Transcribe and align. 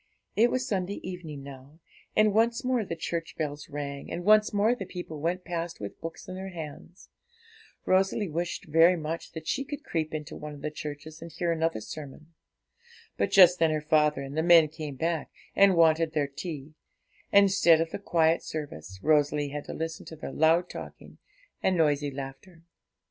It 0.35 0.49
was 0.49 0.67
Sunday 0.67 0.99
evening 1.07 1.43
now, 1.43 1.79
and 2.15 2.33
once 2.33 2.63
more 2.65 2.83
the 2.83 2.95
church 2.95 3.35
bells 3.37 3.69
rang, 3.69 4.11
and 4.11 4.25
once 4.25 4.51
more 4.51 4.73
the 4.73 4.87
people 4.87 5.19
went 5.21 5.45
past 5.45 5.79
with 5.79 6.01
books 6.01 6.27
in 6.27 6.33
their 6.33 6.49
hands. 6.49 7.09
Rosalie 7.85 8.27
wished 8.27 8.65
very 8.65 8.95
much 8.95 9.33
that 9.33 9.45
she 9.47 9.63
could 9.63 9.83
creep 9.83 10.11
into 10.11 10.35
one 10.35 10.55
of 10.55 10.63
the 10.63 10.71
churches 10.71 11.21
and 11.21 11.31
hear 11.31 11.51
another 11.51 11.81
sermon. 11.81 12.33
But 13.15 13.29
just 13.29 13.59
then 13.59 13.69
her 13.69 13.79
father 13.79 14.23
and 14.23 14.35
the 14.35 14.41
men 14.41 14.69
came 14.69 14.95
back 14.95 15.29
and 15.55 15.75
wanted 15.77 16.13
their 16.13 16.25
tea; 16.27 16.73
and, 17.31 17.43
instead 17.43 17.79
of 17.79 17.91
the 17.91 17.99
quiet 17.99 18.41
service, 18.41 18.97
Rosalie 19.03 19.49
had 19.49 19.65
to 19.65 19.73
listen 19.75 20.07
to 20.07 20.15
their 20.15 20.31
loud 20.33 20.67
talking 20.67 21.19
and 21.61 21.77
noisy 21.77 22.09
laughter. 22.09 22.63